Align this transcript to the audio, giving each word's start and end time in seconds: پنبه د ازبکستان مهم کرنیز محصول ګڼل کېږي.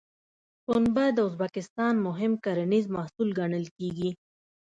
پنبه 0.65 1.05
د 1.13 1.17
ازبکستان 1.27 1.93
مهم 2.07 2.31
کرنیز 2.45 2.85
محصول 2.95 3.29
ګڼل 3.39 3.65
کېږي. 3.77 4.09